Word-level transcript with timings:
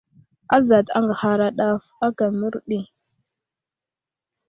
Azat 0.55 0.87
aŋgəhara 0.97 1.47
ɗaf 1.57 1.83
aka 2.05 2.25
mərdi. 2.39 2.79